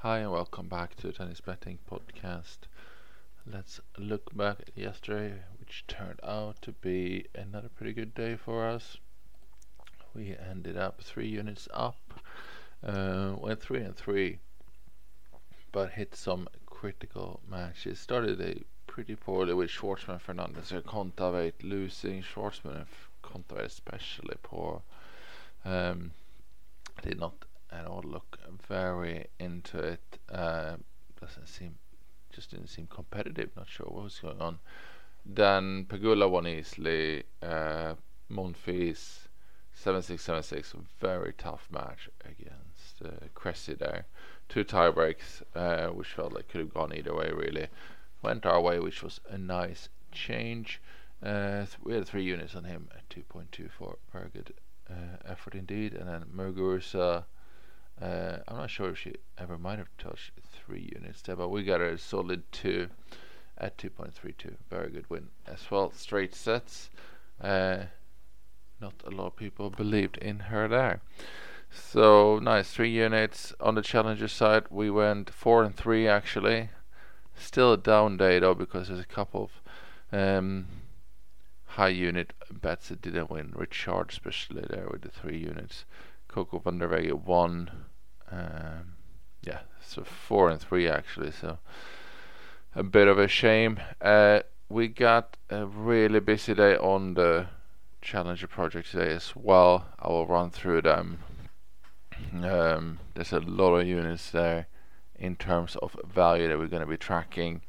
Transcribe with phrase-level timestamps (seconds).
[0.00, 2.58] Hi and welcome back to the Tennis Betting Podcast.
[3.50, 8.66] Let's look back at yesterday, which turned out to be another pretty good day for
[8.68, 8.98] us.
[10.14, 11.96] We ended up three units up,
[12.84, 14.38] uh, went three and three,
[15.72, 17.98] but hit some critical matches.
[17.98, 22.22] Started a pretty poorly with Schwartzman, Fernandez, and Kontaveit losing.
[22.22, 22.86] Schwartzman and
[23.24, 24.82] Kontaveit especially poor.
[25.64, 26.10] Um,
[27.02, 27.45] did not
[27.76, 28.38] at all look
[28.68, 30.18] very into it.
[30.30, 30.76] Uh,
[31.20, 31.76] doesn't seem,
[32.32, 33.50] just didn't seem competitive.
[33.56, 34.58] Not sure what was going on.
[35.24, 37.24] Then Pegula won easily.
[37.42, 37.94] Uh,
[38.30, 39.28] Monfils
[39.76, 44.06] 7-6, Very tough match against uh, Cressy there.
[44.48, 47.68] Two tie breaks, uh, which felt like could have gone either way really.
[48.22, 50.80] Went our way, which was a nice change.
[51.22, 53.96] Uh, th- we had three units on him at 2.24.
[54.12, 54.54] Very good
[54.90, 55.94] uh, effort indeed.
[55.94, 57.24] And then Muguruza
[58.00, 61.62] uh, I'm not sure if she ever might have touched three units there, but we
[61.62, 62.88] got a solid two
[63.58, 64.56] at 2.32.
[64.68, 65.90] Very good win as well.
[65.92, 66.90] Straight sets.
[67.40, 67.84] Uh,
[68.80, 71.00] not a lot of people believed in her there.
[71.70, 74.64] So nice, three units on the challenger side.
[74.70, 76.70] We went four and three actually.
[77.34, 79.50] Still a down day though because there's a couple
[80.12, 80.66] of um,
[81.64, 83.52] high unit bets that didn't win.
[83.54, 85.84] Richard especially there with the three units.
[86.28, 87.85] Coco Vandeweghe one.
[88.30, 88.94] Um,
[89.42, 91.30] yeah, so four and three actually.
[91.30, 91.58] So
[92.74, 93.80] a bit of a shame.
[94.00, 97.46] Uh, we got a really busy day on the
[98.02, 99.86] Challenger project today as well.
[99.98, 101.18] I will run through them.
[102.42, 104.66] Um, there's a lot of units there
[105.18, 107.62] in terms of value that we're going to be tracking.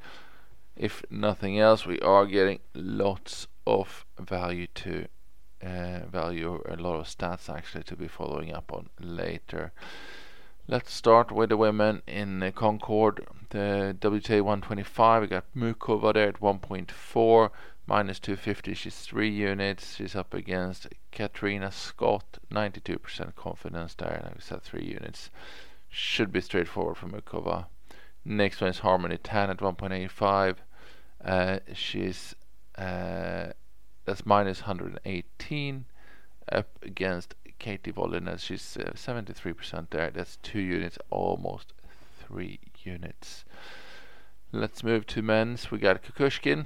[0.75, 5.07] If nothing else, we are getting lots of value to
[5.63, 9.71] uh, value a lot of stats actually to be following up on later.
[10.69, 13.25] Let's start with the women in Concord.
[13.51, 17.49] The WTA 125, we got Muchova there at 1.4,
[17.85, 18.73] minus 250.
[18.73, 19.95] She's three units.
[19.95, 24.19] She's up against Katrina Scott, 92% confidence there.
[24.25, 25.29] Like we said, three units.
[25.87, 27.67] Should be straightforward for Muchova.
[28.25, 30.57] Next one is Harmony Tan at 1.85.
[31.23, 32.35] Uh, she's
[32.77, 33.53] uh,
[34.03, 35.85] that's minus 118
[36.51, 38.41] up against Katie Volynets.
[38.41, 40.09] She's uh, 73% there.
[40.09, 41.73] That's two units, almost
[42.19, 43.45] three units.
[44.51, 45.71] Let's move to men's.
[45.71, 46.65] We got Kukushkin.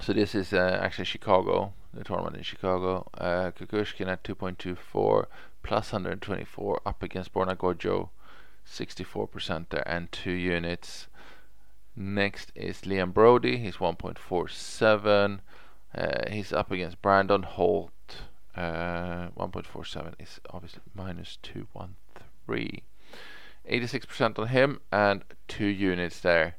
[0.00, 3.08] So this is uh, actually Chicago, the tournament in Chicago.
[3.16, 5.26] Uh, Kukushkin at 2.24
[5.62, 8.10] plus 124 up against Borna Gojo,
[8.66, 11.06] 64% there and two units.
[11.94, 13.58] Next is Liam Broady.
[13.58, 15.40] He's 1.47
[15.94, 17.92] uh, he's up against Brandon Holt.
[18.56, 22.82] Uh, 1.47 is obviously minus 213.
[23.70, 26.56] 86% on him and two units there.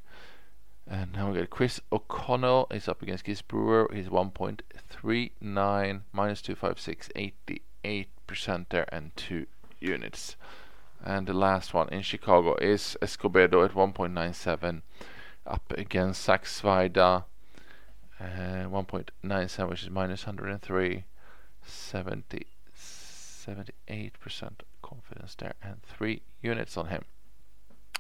[0.88, 2.68] And now we got Chris O'Connell.
[2.72, 3.94] is up against Gijs Brouwer.
[3.94, 7.10] He's 1.39 minus 256,
[7.84, 9.46] 88% there and two
[9.80, 10.36] units.
[11.04, 14.82] And the last one in Chicago is Escobedo at 1.97
[15.46, 17.26] up against Saxvida
[18.20, 21.04] uh, 1.97 which is minus 103
[21.66, 22.48] 70
[23.46, 24.52] 78%
[24.82, 27.04] confidence there and 3 units on him.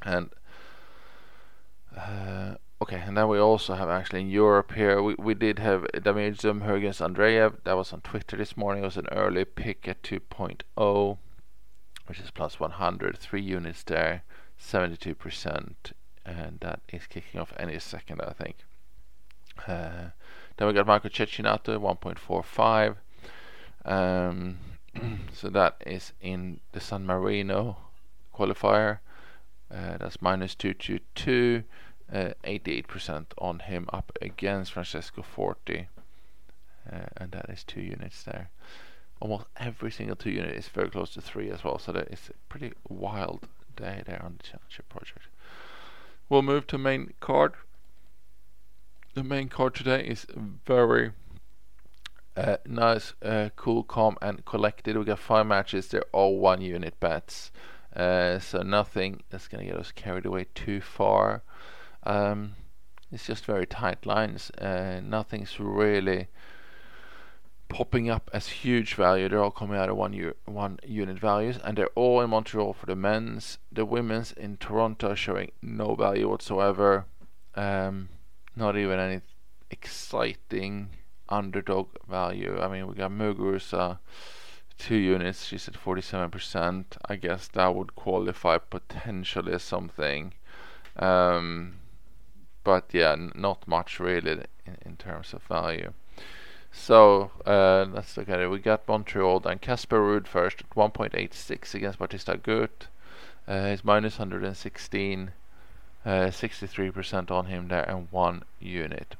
[0.04, 0.30] And
[1.96, 5.86] uh, okay and then we also have actually in Europe here we, we did have
[5.94, 7.58] Damir Dzumhur against Andreev.
[7.64, 8.84] That was on Twitter this morning.
[8.84, 11.18] It was an early pick at 2.0
[12.08, 14.24] which is plus 100 3 units there
[14.60, 15.74] 72%
[16.26, 18.58] and that is kicking off any second I think.
[19.68, 20.10] Uh,
[20.58, 22.96] then we got Marco Cecchinato 1.45.
[23.86, 24.58] Um,
[25.34, 27.78] so that is in the San Marino
[28.34, 29.00] qualifier.
[29.72, 31.64] Uh, that's minus 222.
[32.12, 35.88] Uh, 88% on him up against Francesco Forti.
[36.92, 38.50] Uh, and that is two units there.
[39.20, 41.80] Almost every single two unit is very close to three as well.
[41.80, 45.28] So that is a pretty wild day there on the Challenger project.
[46.30, 47.54] We'll move to main card
[49.14, 50.26] the main card today is
[50.66, 51.12] very
[52.36, 54.98] uh, nice, uh, cool, calm, and collected.
[54.98, 55.88] We got five matches.
[55.88, 57.52] They're all one unit bets,
[57.96, 61.44] uh, so nothing that's gonna get us carried away too far.
[62.04, 62.56] Um,
[63.12, 64.52] it's just very tight lines.
[64.60, 66.28] Nothing's really
[67.70, 69.28] popping up as huge value.
[69.28, 72.74] They're all coming out of one u- one unit values, and they're all in Montreal
[72.74, 73.58] for the men's.
[73.72, 77.06] The women's in Toronto showing no value whatsoever.
[77.56, 78.10] Um,
[78.56, 79.22] not even any
[79.72, 80.90] exciting
[81.30, 82.60] underdog value.
[82.60, 84.00] I mean, we got Muguruza.
[84.78, 85.46] two units.
[85.46, 86.86] She's at 47%.
[87.06, 90.34] I guess that would qualify potentially as something.
[90.98, 91.76] Um,
[92.64, 95.94] but yeah, not much really in, in, terms of value.
[96.72, 98.50] So uh, let's look at it.
[98.50, 99.60] We got Montreal then.
[99.60, 102.88] Casper Ruud first at 1.86 against Bautista Agut.
[103.48, 105.32] Uh, he's minus 116.
[106.06, 109.16] 63% uh, on him there and one unit.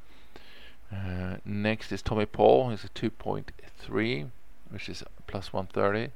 [0.94, 2.70] Uh, next is Tommy Paul.
[2.70, 4.30] He's a 2.3,
[4.70, 6.12] which is plus 130.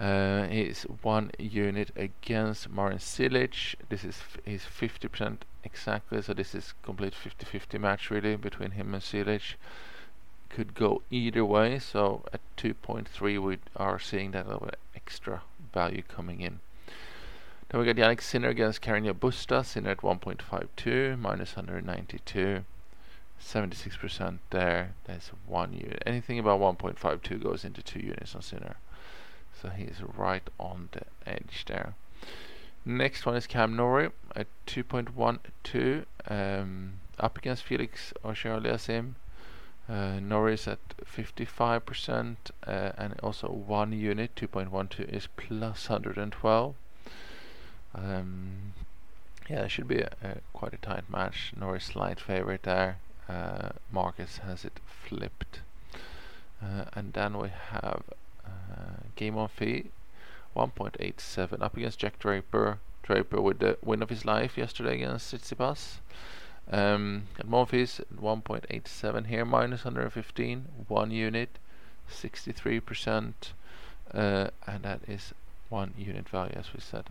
[0.00, 3.74] Uh, he's one unit against Marin Cilic.
[3.88, 9.02] This is he's 50% exactly, so this is complete 50-50 match really between him and
[9.02, 9.54] Cilic.
[10.48, 15.42] Could go either way, so at 2.3 we are seeing that little extra
[15.72, 16.60] value coming in.
[17.68, 19.64] Then we got Jannik Sinner against Carreño Busta.
[19.64, 22.64] Sinner at 1.52, minus 192.
[23.44, 24.94] 76% there.
[25.04, 26.02] That's one unit.
[26.06, 28.76] Anything about 1.52 goes into two units on Sinner.
[29.60, 31.94] So he's right on the edge there.
[32.84, 39.14] Next one is Cam Norrie at 2.12, um, up against Felix Auger-Aliassime.
[39.88, 42.36] Uh, Norris at 55%
[42.66, 46.74] uh, and also one unit 2.12 is plus 112
[47.94, 48.72] um,
[49.48, 51.52] yeah, it should be a, a quite a tight match.
[51.56, 52.98] Norris slight favorite there.
[53.28, 55.60] Uh, Marcus has it flipped.
[56.62, 58.02] Uh, and then we have
[58.46, 59.86] uh, Gael Monfils
[60.56, 62.78] 1.87 up against Jack Draper.
[63.02, 65.98] Draper with the win of his life yesterday against Tsitsipas.
[66.70, 71.50] Um, and Monfils 1.87 here, minus 115, one unit,
[72.10, 73.32] 63%,
[74.12, 75.34] uh, and that is
[75.68, 77.04] one unit value as we said.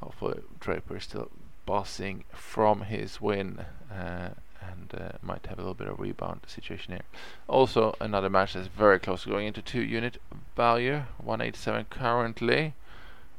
[0.00, 1.30] Hopefully Draper is still
[1.66, 4.30] bossing from his win uh,
[4.70, 7.04] and uh, might have a little bit of rebound situation here.
[7.46, 10.20] Also another match that's very close going into two unit
[10.56, 12.74] value 187 currently.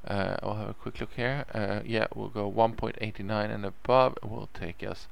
[0.08, 1.46] Uh, I'll have a quick look here.
[1.54, 4.18] Uh, yeah, we'll go 1.89 and above.
[4.24, 5.08] Will take us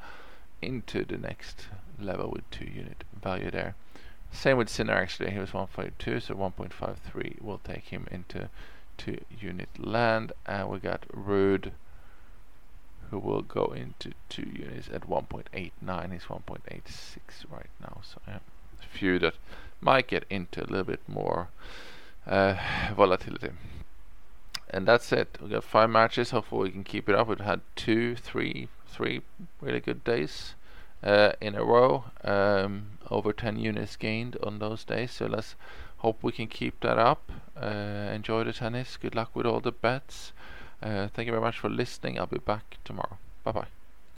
[0.61, 1.67] into the next
[1.99, 3.75] level with two unit value there.
[4.31, 5.31] Same with Sinner actually.
[5.31, 8.49] He was 1.2, so 1.53 will take him into
[8.97, 11.71] to unit land and we got Ruud
[13.09, 17.17] who will go into two units at 1.89 he's 1.86
[17.49, 18.01] right now.
[18.03, 18.39] So yeah,
[18.81, 19.35] a few that
[19.81, 21.49] might get into a little bit more
[22.25, 22.55] uh,
[22.95, 23.51] volatility.
[24.69, 25.37] And that's it.
[25.41, 26.31] We got five matches.
[26.31, 27.27] Hopefully we can keep it up.
[27.27, 29.21] We've had two three three
[29.61, 30.55] really good days
[31.03, 32.05] uh, in a row.
[32.23, 35.11] Um, over 10 units gained on those days.
[35.11, 35.55] So let's
[35.97, 37.31] hope we can keep that up.
[37.55, 38.97] Uh, enjoy the tennis.
[38.97, 40.33] Good luck with all the bets.
[40.81, 42.19] Uh, thank you very much for listening.
[42.19, 43.19] I'll be back tomorrow.
[43.43, 43.67] Bye bye.